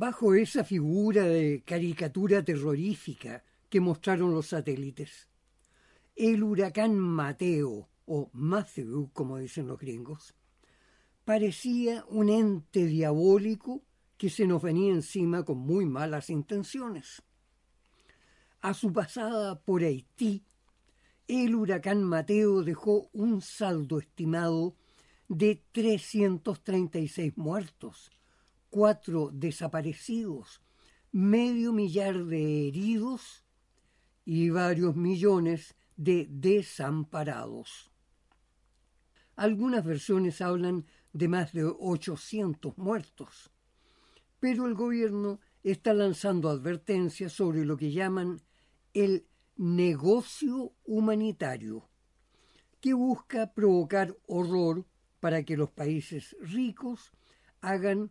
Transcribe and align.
Bajo 0.00 0.32
esa 0.32 0.64
figura 0.64 1.26
de 1.26 1.62
caricatura 1.62 2.42
terrorífica 2.42 3.44
que 3.68 3.80
mostraron 3.80 4.32
los 4.32 4.46
satélites. 4.46 5.28
El 6.16 6.42
huracán 6.42 6.98
Mateo, 6.98 7.86
o 8.06 8.30
Matthew, 8.32 9.10
como 9.12 9.36
dicen 9.36 9.66
los 9.66 9.78
gringos, 9.78 10.34
parecía 11.26 12.02
un 12.08 12.30
ente 12.30 12.86
diabólico 12.86 13.82
que 14.16 14.30
se 14.30 14.46
nos 14.46 14.62
venía 14.62 14.90
encima 14.90 15.44
con 15.44 15.58
muy 15.58 15.84
malas 15.84 16.30
intenciones. 16.30 17.22
A 18.62 18.72
su 18.72 18.94
pasada 18.94 19.60
por 19.60 19.82
Haití, 19.82 20.42
el 21.28 21.54
huracán 21.54 22.02
Mateo 22.04 22.62
dejó 22.62 23.10
un 23.12 23.42
saldo 23.42 23.98
estimado 23.98 24.74
de 25.28 25.62
336 25.72 27.36
muertos, 27.36 28.10
cuatro 28.70 29.30
desaparecidos, 29.32 30.62
medio 31.12 31.72
millar 31.72 32.24
de 32.24 32.68
heridos 32.68 33.44
y 34.24 34.50
varios 34.50 34.96
millones 34.96 35.74
de 35.96 36.26
desamparados. 36.30 37.90
Algunas 39.36 39.84
versiones 39.84 40.40
hablan 40.40 40.86
de 41.12 41.28
más 41.28 41.52
de 41.52 41.64
800 41.64 42.78
muertos, 42.78 43.50
pero 44.38 44.66
el 44.66 44.74
gobierno 44.74 45.40
está 45.62 45.92
lanzando 45.92 46.48
advertencias 46.48 47.32
sobre 47.32 47.64
lo 47.64 47.76
que 47.76 47.90
llaman 47.90 48.40
el 48.94 49.26
negocio 49.56 50.72
humanitario, 50.84 51.88
que 52.80 52.94
busca 52.94 53.52
provocar 53.52 54.16
horror 54.26 54.86
para 55.20 55.42
que 55.42 55.56
los 55.56 55.70
países 55.70 56.36
ricos 56.40 57.12
hagan 57.60 58.10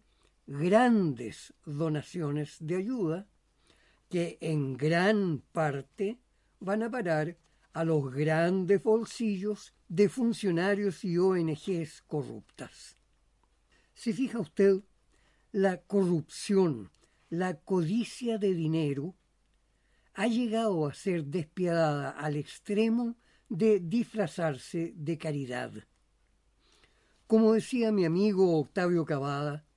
grandes 0.50 1.54
donaciones 1.64 2.58
de 2.60 2.78
ayuda 2.78 3.28
que 4.10 4.40
en 4.42 4.78
gran 4.78 5.44
parte 5.52 6.18
van 6.60 6.82
a 6.82 6.90
parar 6.90 7.38
a 7.74 7.84
los 7.84 8.12
grandes 8.12 8.82
bolsillos 8.82 9.76
de 9.88 10.10
funcionarios 10.10 11.06
y 11.06 11.20
ONGs 11.20 12.02
corruptas. 12.08 12.98
Si 13.94 14.12
fija 14.12 14.40
usted, 14.40 14.82
la 15.52 15.82
corrupción, 15.82 16.90
la 17.30 17.60
codicia 17.60 18.40
de 18.40 18.56
dinero, 18.56 19.14
ha 20.16 20.26
llegado 20.26 20.88
a 20.88 20.96
ser 20.96 21.26
despiadada 21.26 22.10
al 22.10 22.36
extremo 22.36 23.16
de 23.50 23.80
disfrazarse 23.80 24.94
de 24.96 25.18
caridad. 25.20 25.72
Como 27.28 27.54
decía 27.54 27.92
mi 27.92 28.06
amigo 28.06 28.60
Octavio 28.60 29.06
Cavada, 29.06 29.69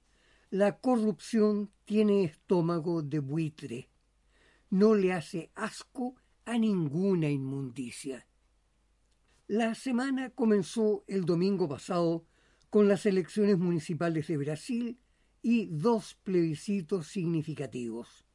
la 0.53 0.81
corrupción 0.81 1.71
tiene 1.87 2.25
estómago 2.25 3.01
de 3.01 3.21
buitre. 3.21 3.89
No 4.69 4.95
le 4.95 5.15
hace 5.15 5.51
asco 5.55 6.17
a 6.45 6.59
ninguna 6.59 7.31
inmundicia. 7.31 8.27
La 9.47 9.75
semana 9.75 10.29
comenzó 10.29 11.05
el 11.07 11.25
domingo 11.25 11.71
pasado 11.71 12.27
con 12.69 12.87
las 12.87 13.07
elecciones 13.07 13.57
municipales 13.57 14.27
de 14.27 14.37
Brasil 14.37 14.99
y 15.41 15.69
dos 15.71 16.19
plebiscitos 16.23 17.07
significativos. 17.07 18.27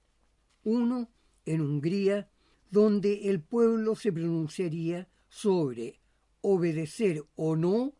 Uno 0.63 1.11
en 1.45 1.61
Hungría, 1.61 2.31
donde 2.71 3.29
el 3.29 3.41
pueblo 3.41 3.93
se 3.93 4.11
pronunciaría 4.11 5.07
sobre 5.29 6.01
obedecer 6.41 7.23
o 7.35 7.55
no 7.55 7.93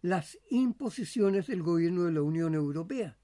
las 0.00 0.38
imposiciones 0.48 1.48
del 1.48 1.62
gobierno 1.62 2.04
de 2.04 2.12
la 2.12 2.22
Unión 2.22 2.54
Europea 2.54 3.18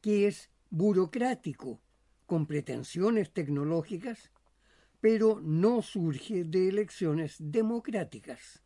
que 0.00 0.26
es 0.26 0.50
burocrático, 0.70 1.80
con 2.26 2.46
pretensiones 2.46 3.32
tecnológicas, 3.32 4.32
pero 5.00 5.40
no 5.42 5.82
surge 5.82 6.44
de 6.44 6.68
elecciones 6.68 7.36
democráticas. 7.38 8.62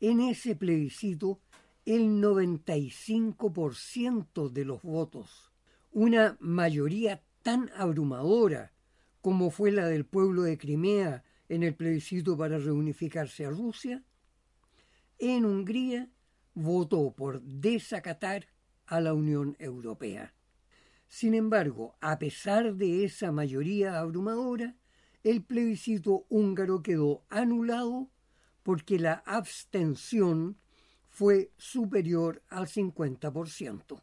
En 0.00 0.20
ese 0.20 0.56
plebiscito, 0.56 1.40
el 1.84 2.20
95% 2.20 4.50
de 4.50 4.64
los 4.64 4.82
votos, 4.82 5.52
una 5.90 6.38
mayoría 6.40 7.22
tan 7.42 7.70
abrumadora 7.76 8.72
como 9.22 9.50
fue 9.50 9.70
la 9.70 9.86
del 9.86 10.04
pueblo 10.04 10.42
de 10.42 10.58
Crimea 10.58 11.24
en 11.48 11.62
el 11.62 11.74
plebiscito 11.74 12.36
para 12.36 12.58
reunificarse 12.58 13.46
a 13.46 13.50
Rusia, 13.50 14.02
en 15.18 15.44
Hungría 15.44 16.10
votó 16.54 17.14
por 17.14 17.40
desacatar 17.40 18.48
a 18.86 19.00
la 19.00 19.14
Unión 19.14 19.56
Europea. 19.60 20.34
Sin 21.12 21.34
embargo, 21.34 21.94
a 22.00 22.18
pesar 22.18 22.74
de 22.76 23.04
esa 23.04 23.32
mayoría 23.32 23.98
abrumadora, 23.98 24.74
el 25.22 25.42
plebiscito 25.42 26.24
húngaro 26.30 26.82
quedó 26.82 27.22
anulado 27.28 28.08
porque 28.62 28.98
la 28.98 29.22
abstención 29.26 30.56
fue 31.10 31.52
superior 31.58 32.42
al 32.48 32.66
50%. 32.66 34.02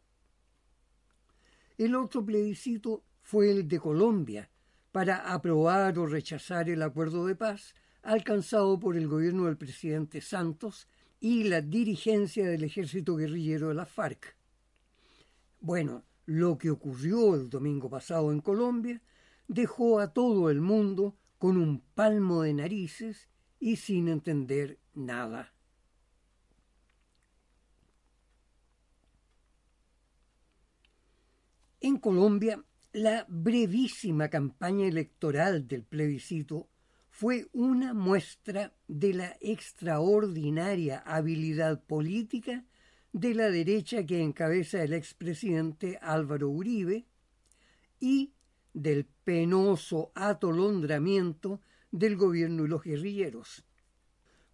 El 1.79 1.95
otro 1.95 2.23
plebiscito 2.23 3.03
fue 3.23 3.49
el 3.49 3.67
de 3.67 3.79
Colombia 3.79 4.51
para 4.91 5.33
aprobar 5.33 5.97
o 5.97 6.05
rechazar 6.05 6.69
el 6.69 6.83
acuerdo 6.83 7.25
de 7.25 7.35
paz 7.35 7.73
alcanzado 8.03 8.79
por 8.79 8.95
el 8.95 9.07
gobierno 9.07 9.45
del 9.45 9.57
presidente 9.57 10.21
Santos 10.21 10.87
y 11.19 11.45
la 11.45 11.61
dirigencia 11.61 12.47
del 12.47 12.65
ejército 12.65 13.15
guerrillero 13.15 13.69
de 13.69 13.73
la 13.73 13.87
FARC. 13.87 14.35
Bueno, 15.59 16.03
lo 16.29 16.59
que 16.59 16.69
ocurrió 16.69 17.33
el 17.33 17.49
domingo 17.49 17.89
pasado 17.89 18.31
en 18.31 18.39
Colombia 18.39 19.01
dejó 19.47 19.99
a 19.99 20.13
todo 20.13 20.51
el 20.51 20.61
mundo 20.61 21.17
con 21.39 21.57
un 21.57 21.81
palmo 21.95 22.43
de 22.43 22.53
narices 22.53 23.27
y 23.59 23.77
sin 23.77 24.07
entender 24.07 24.77
nada. 24.93 25.51
En 31.81 31.97
Colombia, 31.97 32.63
la 32.93 33.25
brevísima 33.27 34.29
campaña 34.29 34.85
electoral 34.85 35.67
del 35.67 35.83
plebiscito 35.83 36.69
fue 37.09 37.47
una 37.53 37.95
muestra 37.95 38.75
de 38.87 39.15
la 39.15 39.35
extraordinaria 39.41 40.99
habilidad 40.99 41.83
política 41.85 42.65
de 43.11 43.33
la 43.33 43.49
derecha 43.49 44.05
que 44.05 44.21
encabeza 44.21 44.83
el 44.83 44.93
expresidente 44.93 45.97
Álvaro 46.01 46.49
Uribe 46.49 47.05
y 47.99 48.33
del 48.73 49.05
penoso 49.05 50.11
atolondramiento 50.15 51.59
del 51.91 52.15
gobierno 52.17 52.65
y 52.65 52.67
los 52.67 52.83
guerrilleros. 52.83 53.65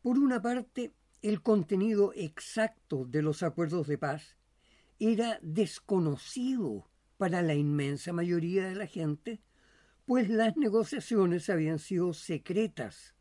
Por 0.02 0.18
una 0.18 0.42
parte, 0.42 0.94
el 1.22 1.42
contenido 1.42 2.14
exacto 2.16 3.06
de 3.06 3.22
los 3.22 3.44
acuerdos 3.44 3.88
de 3.88 3.98
paz 3.98 4.38
era 5.00 5.40
desconocido 5.42 6.88
para 7.18 7.42
la 7.42 7.56
inmensa 7.56 8.14
mayoría 8.14 8.68
de 8.68 8.76
la 8.76 8.88
gente, 8.88 9.42
pues 10.06 10.30
las 10.30 10.56
negociaciones 10.56 11.50
habían 11.50 11.80
sido 11.80 12.14
secretas 12.14 13.16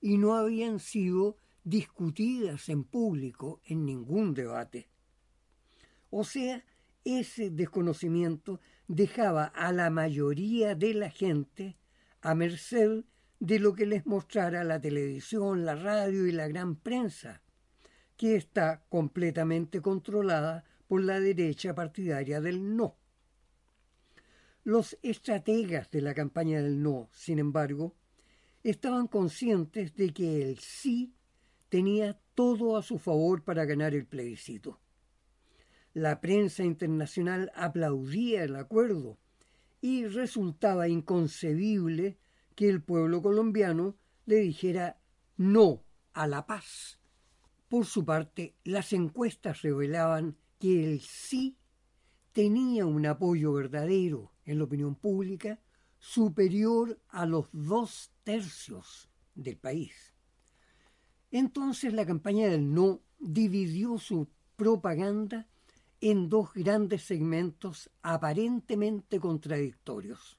y 0.00 0.18
no 0.18 0.34
habían 0.34 0.78
sido 0.78 1.36
discutidas 1.64 2.68
en 2.68 2.84
público 2.84 3.60
en 3.64 3.84
ningún 3.84 4.34
debate. 4.34 4.88
O 6.10 6.22
sea, 6.22 6.64
ese 7.04 7.50
desconocimiento 7.50 8.60
dejaba 8.86 9.46
a 9.46 9.72
la 9.72 9.90
mayoría 9.90 10.74
de 10.74 10.94
la 10.94 11.10
gente 11.10 11.76
a 12.20 12.34
merced 12.34 13.04
de 13.40 13.58
lo 13.58 13.74
que 13.74 13.86
les 13.86 14.06
mostrara 14.06 14.64
la 14.64 14.80
televisión, 14.80 15.64
la 15.64 15.74
radio 15.74 16.26
y 16.26 16.32
la 16.32 16.48
gran 16.48 16.76
prensa, 16.76 17.42
que 18.16 18.36
está 18.36 18.84
completamente 18.88 19.80
controlada 19.80 20.64
por 20.86 21.02
la 21.02 21.18
derecha 21.20 21.74
partidaria 21.74 22.40
del 22.40 22.76
no. 22.76 22.96
Los 24.62 24.96
estrategas 25.02 25.90
de 25.90 26.00
la 26.00 26.14
campaña 26.14 26.62
del 26.62 26.82
no, 26.82 27.10
sin 27.12 27.38
embargo, 27.38 27.96
estaban 28.62 29.08
conscientes 29.08 29.94
de 29.94 30.14
que 30.14 30.42
el 30.42 30.58
sí 30.58 31.13
tenía 31.74 32.16
todo 32.36 32.76
a 32.76 32.82
su 32.82 33.00
favor 33.00 33.42
para 33.42 33.64
ganar 33.64 33.96
el 33.96 34.06
plebiscito. 34.06 34.78
La 35.92 36.20
prensa 36.20 36.62
internacional 36.62 37.50
aplaudía 37.56 38.44
el 38.44 38.54
acuerdo 38.54 39.18
y 39.80 40.06
resultaba 40.06 40.86
inconcebible 40.86 42.16
que 42.54 42.68
el 42.68 42.80
pueblo 42.80 43.22
colombiano 43.22 43.96
le 44.24 44.36
dijera 44.36 45.00
no 45.36 45.82
a 46.12 46.28
la 46.28 46.46
paz. 46.46 47.00
Por 47.68 47.86
su 47.86 48.04
parte, 48.04 48.54
las 48.62 48.92
encuestas 48.92 49.62
revelaban 49.62 50.36
que 50.60 50.84
el 50.84 51.00
sí 51.00 51.56
tenía 52.30 52.86
un 52.86 53.04
apoyo 53.04 53.52
verdadero 53.52 54.30
en 54.44 54.58
la 54.58 54.64
opinión 54.66 54.94
pública 54.94 55.58
superior 55.98 57.00
a 57.08 57.26
los 57.26 57.48
dos 57.50 58.12
tercios 58.22 59.10
del 59.34 59.56
país. 59.56 60.13
Entonces 61.34 61.92
la 61.92 62.06
campaña 62.06 62.46
del 62.46 62.72
no 62.72 63.00
dividió 63.18 63.98
su 63.98 64.28
propaganda 64.54 65.48
en 66.00 66.28
dos 66.28 66.54
grandes 66.54 67.02
segmentos 67.02 67.90
aparentemente 68.02 69.18
contradictorios. 69.18 70.38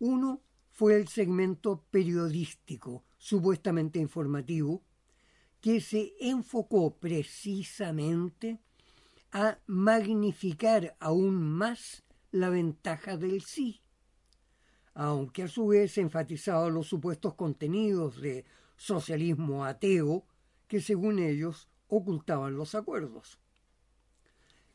Uno 0.00 0.40
fue 0.72 0.96
el 0.96 1.06
segmento 1.06 1.84
periodístico, 1.92 3.04
supuestamente 3.18 4.00
informativo, 4.00 4.82
que 5.60 5.80
se 5.80 6.14
enfocó 6.18 6.96
precisamente 6.96 8.58
a 9.30 9.60
magnificar 9.68 10.96
aún 10.98 11.40
más 11.40 12.02
la 12.32 12.48
ventaja 12.48 13.16
del 13.16 13.42
sí, 13.42 13.80
aunque 14.92 15.44
a 15.44 15.48
su 15.48 15.68
vez 15.68 15.98
enfatizaba 15.98 16.68
los 16.68 16.88
supuestos 16.88 17.34
contenidos 17.34 18.20
de 18.20 18.44
socialismo 18.76 19.64
ateo 19.64 20.24
que 20.68 20.80
según 20.80 21.18
ellos 21.18 21.68
ocultaban 21.88 22.56
los 22.56 22.74
acuerdos. 22.74 23.38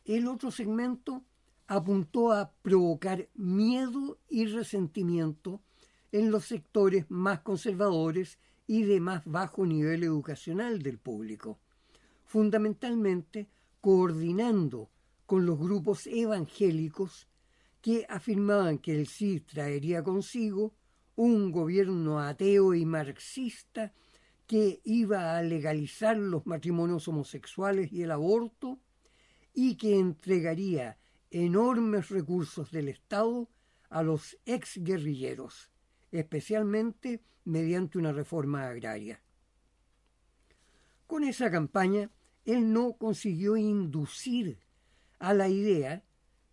El 0.05 0.27
otro 0.27 0.51
segmento 0.51 1.23
apuntó 1.67 2.31
a 2.31 2.51
provocar 2.61 3.29
miedo 3.35 4.17
y 4.27 4.45
resentimiento 4.47 5.61
en 6.11 6.31
los 6.31 6.45
sectores 6.45 7.05
más 7.09 7.41
conservadores 7.41 8.39
y 8.65 8.83
de 8.83 8.99
más 8.99 9.23
bajo 9.25 9.65
nivel 9.65 10.03
educacional 10.03 10.81
del 10.81 10.97
público, 10.97 11.59
fundamentalmente 12.25 13.49
coordinando 13.81 14.89
con 15.25 15.45
los 15.45 15.59
grupos 15.59 16.07
evangélicos 16.07 17.27
que 17.81 18.05
afirmaban 18.09 18.79
que 18.79 18.95
el 18.95 19.07
sí 19.07 19.39
traería 19.39 20.03
consigo 20.03 20.73
un 21.19 21.51
gobierno 21.51 22.21
ateo 22.21 22.73
y 22.73 22.85
marxista 22.85 23.91
que 24.47 24.79
iba 24.85 25.37
a 25.37 25.43
legalizar 25.43 26.15
los 26.15 26.47
matrimonios 26.47 27.09
homosexuales 27.09 27.91
y 27.91 28.03
el 28.03 28.11
aborto 28.11 28.79
y 29.53 29.75
que 29.75 29.99
entregaría 29.99 30.97
enormes 31.29 32.07
recursos 32.07 32.71
del 32.71 32.87
Estado 32.87 33.49
a 33.89 34.01
los 34.01 34.37
exguerrilleros, 34.45 35.73
especialmente 36.13 37.21
mediante 37.43 37.97
una 37.97 38.13
reforma 38.13 38.69
agraria. 38.69 39.21
Con 41.05 41.25
esa 41.25 41.51
campaña, 41.51 42.09
él 42.45 42.71
no 42.71 42.93
consiguió 42.93 43.57
inducir 43.57 44.57
a 45.19 45.33
la 45.33 45.49
idea 45.49 46.01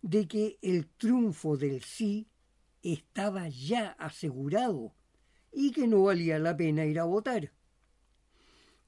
de 0.01 0.27
que 0.27 0.59
el 0.61 0.89
triunfo 0.89 1.55
del 1.55 1.81
sí 1.83 2.27
estaba 2.93 3.49
ya 3.49 3.89
asegurado 3.99 4.93
y 5.51 5.71
que 5.71 5.87
no 5.87 6.03
valía 6.03 6.39
la 6.39 6.55
pena 6.55 6.85
ir 6.85 6.99
a 6.99 7.03
votar. 7.03 7.51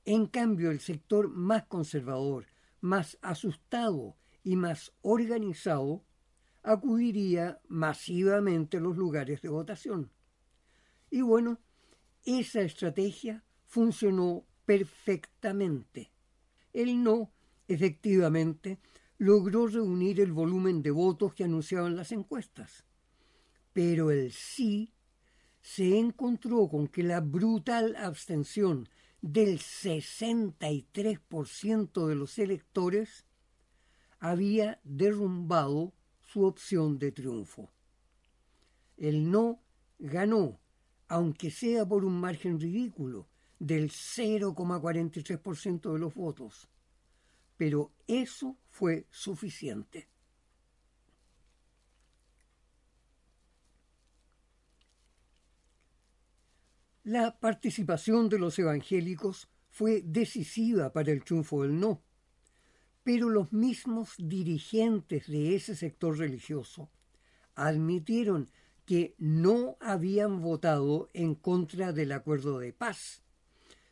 En 0.05 0.25
cambio, 0.25 0.71
el 0.71 0.79
sector 0.79 1.29
más 1.29 1.65
conservador, 1.65 2.45
más 2.79 3.17
asustado 3.21 4.15
y 4.43 4.55
más 4.55 4.93
organizado, 5.01 6.05
acudiría 6.63 7.59
masivamente 7.67 8.77
a 8.77 8.81
los 8.81 8.95
lugares 8.95 9.41
de 9.41 9.49
votación. 9.49 10.11
Y 11.09 11.21
bueno, 11.21 11.59
esa 12.23 12.61
estrategia 12.61 13.43
funcionó 13.65 14.45
perfectamente. 14.65 16.11
El 16.71 17.03
no, 17.03 17.33
efectivamente, 17.67 18.79
logró 19.17 19.67
reunir 19.67 20.21
el 20.21 20.31
volumen 20.31 20.81
de 20.81 20.91
votos 20.91 21.33
que 21.33 21.43
anunciaban 21.43 21.95
las 21.95 22.11
encuestas 22.11 22.85
pero 23.73 24.11
el 24.11 24.31
sí 24.31 24.93
se 25.61 25.97
encontró 25.97 26.67
con 26.67 26.87
que 26.87 27.01
la 27.03 27.21
brutal 27.21 27.95
abstención 27.95 28.89
del 29.21 29.59
63% 29.59 32.07
de 32.07 32.15
los 32.15 32.39
electores 32.39 33.25
había 34.19 34.79
derrumbado 34.83 35.93
su 36.21 36.45
opción 36.45 36.97
de 36.99 37.11
triunfo. 37.11 37.69
El 38.97 39.29
no 39.31 39.61
ganó, 39.97 40.59
aunque 41.07 41.49
sea 41.51 41.87
por 41.87 42.05
un 42.05 42.19
margen 42.19 42.59
ridículo, 42.59 43.27
del 43.59 43.89
0,43% 43.89 45.93
de 45.93 45.99
los 45.99 46.13
votos. 46.13 46.69
Pero 47.57 47.91
eso 48.07 48.57
fue 48.69 49.07
suficiente. 49.09 50.07
La 57.11 57.39
participación 57.39 58.29
de 58.29 58.37
los 58.37 58.59
evangélicos 58.59 59.49
fue 59.71 60.03
decisiva 60.05 60.93
para 60.93 61.11
el 61.11 61.23
triunfo 61.23 61.63
del 61.63 61.79
no, 61.79 62.03
pero 63.01 63.29
los 63.29 63.51
mismos 63.51 64.13
dirigentes 64.19 65.25
de 65.25 65.55
ese 65.55 65.75
sector 65.75 66.19
religioso 66.19 66.91
admitieron 67.55 68.51
que 68.85 69.15
no 69.17 69.75
habían 69.79 70.39
votado 70.39 71.09
en 71.13 71.33
contra 71.33 71.93
del 71.93 72.11
acuerdo 72.11 72.59
de 72.59 72.73
paz, 72.73 73.23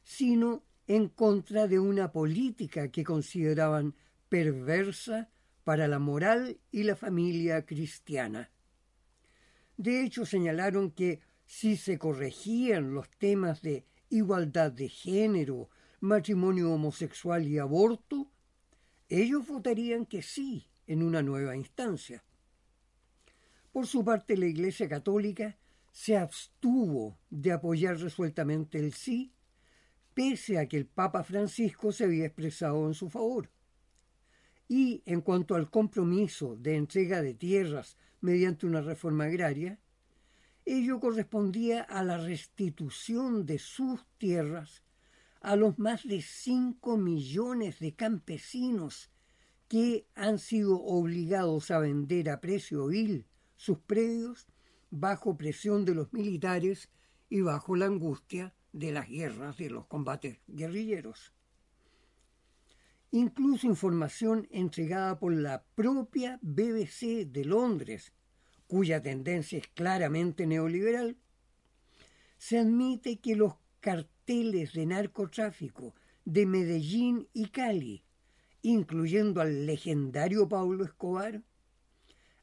sino 0.03 0.61
en 0.85 1.09
contra 1.09 1.67
de 1.67 1.79
una 1.79 2.11
política 2.11 2.91
que 2.91 3.03
consideraban 3.03 3.95
perversa 4.29 5.31
para 5.63 5.87
la 5.87 5.97
moral 5.97 6.59
y 6.71 6.83
la 6.83 6.95
familia 6.95 7.65
cristiana. 7.65 8.51
De 9.75 10.03
hecho, 10.03 10.23
señalaron 10.23 10.91
que 10.91 11.19
si 11.47 11.77
se 11.77 11.97
corregían 11.97 12.93
los 12.93 13.09
temas 13.09 13.61
de 13.61 13.85
igualdad 14.09 14.71
de 14.71 14.89
género, 14.89 15.69
matrimonio 16.01 16.71
homosexual 16.71 17.47
y 17.47 17.57
aborto, 17.57 18.29
ellos 19.09 19.47
votarían 19.47 20.05
que 20.05 20.21
sí 20.21 20.67
en 20.85 21.01
una 21.01 21.23
nueva 21.23 21.55
instancia. 21.55 22.23
Por 23.71 23.87
su 23.87 24.03
parte, 24.03 24.35
la 24.37 24.45
Iglesia 24.45 24.89
Católica 24.89 25.57
se 25.91 26.17
abstuvo 26.17 27.17
de 27.29 27.53
apoyar 27.53 27.97
resueltamente 27.97 28.77
el 28.77 28.93
sí, 28.93 29.33
pese 30.13 30.59
a 30.59 30.67
que 30.67 30.77
el 30.77 30.85
Papa 30.85 31.23
Francisco 31.23 31.91
se 31.91 32.03
había 32.03 32.25
expresado 32.25 32.85
en 32.87 32.93
su 32.93 33.09
favor. 33.09 33.49
Y 34.67 35.01
en 35.05 35.21
cuanto 35.21 35.55
al 35.55 35.69
compromiso 35.69 36.57
de 36.57 36.75
entrega 36.75 37.21
de 37.21 37.33
tierras 37.33 37.95
mediante 38.19 38.65
una 38.65 38.81
reforma 38.81 39.25
agraria, 39.25 39.79
Ello 40.69 40.99
correspondía 40.99 41.81
a 41.81 42.03
la 42.03 42.17
restitución 42.17 43.45
de 43.45 43.57
sus 43.57 44.05
tierras 44.17 44.83
a 45.39 45.55
los 45.55 45.79
más 45.79 46.05
de 46.05 46.21
cinco 46.21 46.97
millones 46.97 47.79
de 47.79 47.95
campesinos 47.95 49.09
que 49.69 50.09
han 50.13 50.39
sido 50.39 50.75
obligados 50.83 51.71
a 51.71 51.79
vender 51.79 52.29
a 52.29 52.41
precio 52.41 52.87
vil 52.87 53.25
sus 53.55 53.79
predios 53.79 54.45
bajo 54.89 55.37
presión 55.37 55.85
de 55.85 55.95
los 55.95 56.11
militares 56.11 56.89
y 57.29 57.39
bajo 57.39 57.77
la 57.77 57.85
angustia 57.85 58.53
de 58.73 58.91
las 58.91 59.07
guerras 59.07 59.55
de 59.55 59.69
los 59.69 59.85
combates 59.85 60.41
guerrilleros. 60.47 61.31
Incluso 63.11 63.67
información 63.67 64.49
entregada 64.51 65.17
por 65.17 65.33
la 65.33 65.63
propia 65.75 66.39
BBC 66.41 67.25
de 67.25 67.45
Londres 67.45 68.11
cuya 68.67 69.01
tendencia 69.01 69.57
es 69.57 69.67
claramente 69.67 70.45
neoliberal, 70.45 71.17
se 72.37 72.59
admite 72.59 73.17
que 73.19 73.35
los 73.35 73.55
carteles 73.79 74.73
de 74.73 74.85
narcotráfico 74.85 75.95
de 76.25 76.45
Medellín 76.45 77.27
y 77.33 77.47
Cali, 77.47 78.03
incluyendo 78.61 79.41
al 79.41 79.65
legendario 79.65 80.47
Pablo 80.47 80.83
Escobar, 80.83 81.41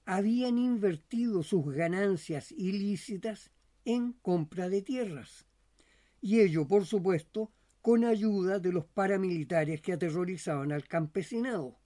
habían 0.07 0.59
invertido 0.59 1.43
sus 1.43 1.71
ganancias 1.73 2.53
ilícitas 2.53 3.51
en 3.85 4.13
compra 4.13 4.69
de 4.69 4.83
tierras, 4.83 5.47
y 6.21 6.41
ello, 6.41 6.67
por 6.67 6.87
supuesto, 6.87 7.53
con 7.83 8.05
ayuda 8.05 8.59
de 8.59 8.73
los 8.73 8.87
paramilitares 8.87 9.83
que 9.83 9.93
aterrorizaban 9.93 10.73
al 10.73 10.89
campesinado. 10.89 11.77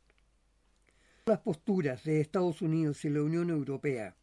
Las 1.26 1.40
posturas 1.40 2.04
de 2.04 2.20
Estados 2.20 2.62
Unidos 2.62 3.04
y 3.04 3.10
la 3.10 3.22
Unión 3.22 3.50
Europea 3.50 4.16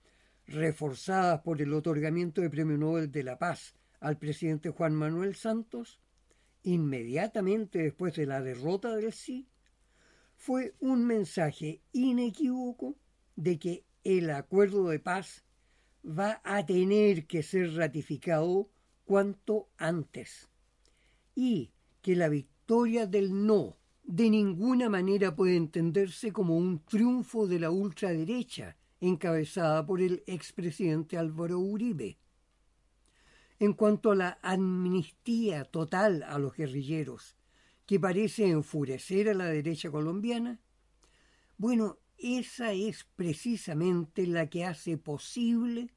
reforzadas 0.47 1.41
por 1.41 1.61
el 1.61 1.73
otorgamiento 1.73 2.41
de 2.41 2.49
Premio 2.49 2.77
Nobel 2.77 3.11
de 3.11 3.23
la 3.23 3.37
Paz 3.37 3.73
al 3.99 4.17
presidente 4.17 4.69
Juan 4.69 4.93
Manuel 4.93 5.35
Santos, 5.35 5.99
inmediatamente 6.63 7.79
después 7.79 8.15
de 8.15 8.25
la 8.25 8.41
derrota 8.41 8.95
del 8.95 9.13
sí, 9.13 9.47
fue 10.35 10.75
un 10.79 11.05
mensaje 11.05 11.81
inequívoco 11.91 12.95
de 13.35 13.57
que 13.57 13.85
el 14.03 14.29
acuerdo 14.29 14.89
de 14.89 14.99
paz 14.99 15.43
va 16.05 16.41
a 16.43 16.65
tener 16.65 17.25
que 17.25 17.41
ser 17.41 17.73
ratificado 17.73 18.69
cuanto 19.05 19.69
antes 19.77 20.47
y 21.33 21.71
que 22.01 22.15
la 22.15 22.29
victoria 22.29 23.07
del 23.07 23.45
no 23.45 23.77
de 24.03 24.29
ninguna 24.29 24.89
manera 24.89 25.35
puede 25.35 25.55
entenderse 25.55 26.31
como 26.31 26.57
un 26.57 26.83
triunfo 26.85 27.47
de 27.47 27.59
la 27.59 27.71
ultraderecha 27.71 28.77
encabezada 29.01 29.85
por 29.85 30.01
el 30.01 30.23
expresidente 30.27 31.17
Álvaro 31.17 31.59
Uribe. 31.59 32.17
En 33.59 33.73
cuanto 33.73 34.11
a 34.11 34.15
la 34.15 34.39
amnistía 34.41 35.65
total 35.65 36.23
a 36.23 36.39
los 36.39 36.55
guerrilleros, 36.55 37.35
que 37.85 37.99
parece 37.99 38.49
enfurecer 38.49 39.29
a 39.29 39.33
la 39.33 39.45
derecha 39.45 39.91
colombiana, 39.91 40.59
bueno, 41.57 41.99
esa 42.17 42.73
es 42.73 43.05
precisamente 43.15 44.27
la 44.27 44.49
que 44.49 44.65
hace 44.65 44.97
posible 44.97 45.89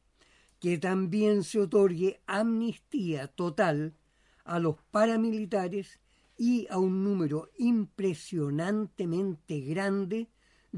que 0.61 0.78
también 0.78 1.43
se 1.45 1.61
otorgue 1.61 2.21
amnistía 2.26 3.28
total 3.28 3.95
a 4.45 4.59
los 4.59 4.76
paramilitares 4.90 6.00
y 6.37 6.67
a 6.71 6.78
un 6.78 7.05
número 7.05 7.50
impresionantemente 7.59 9.61
grande 9.61 10.28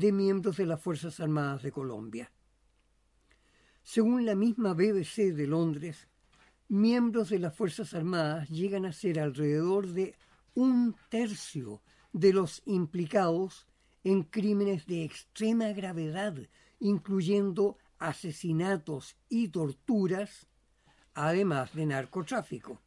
de 0.00 0.12
miembros 0.12 0.56
de 0.56 0.64
las 0.64 0.80
Fuerzas 0.80 1.20
Armadas 1.20 1.62
de 1.62 1.72
Colombia. 1.72 2.32
Según 3.82 4.24
la 4.24 4.34
misma 4.34 4.72
BBC 4.72 5.34
de 5.34 5.46
Londres, 5.46 6.08
miembros 6.68 7.28
de 7.28 7.38
las 7.38 7.54
Fuerzas 7.54 7.92
Armadas 7.92 8.48
llegan 8.48 8.86
a 8.86 8.94
ser 8.94 9.20
alrededor 9.20 9.88
de 9.88 10.16
un 10.54 10.96
tercio 11.10 11.82
de 12.14 12.32
los 12.32 12.62
implicados 12.64 13.66
en 14.02 14.22
crímenes 14.22 14.86
de 14.86 15.04
extrema 15.04 15.68
gravedad, 15.72 16.34
incluyendo 16.78 17.76
asesinatos 17.98 19.18
y 19.28 19.48
torturas, 19.48 20.46
además 21.12 21.74
de 21.74 21.84
narcotráfico. 21.84 22.80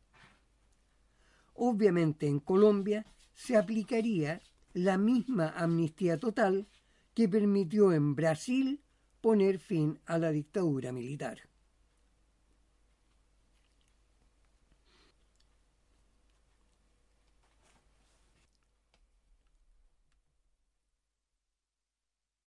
Obviamente 1.53 2.25
en 2.25 2.39
Colombia 2.39 3.05
se 3.35 3.55
aplicaría 3.55 4.41
la 4.73 4.97
misma 4.97 5.49
amnistía 5.49 6.17
total 6.19 6.67
que 7.13 7.29
permitió 7.29 7.93
en 7.93 8.15
Brasil 8.15 8.81
poner 9.21 9.59
fin 9.59 9.99
a 10.05 10.17
la 10.17 10.31
dictadura 10.31 10.91
militar. 10.91 11.52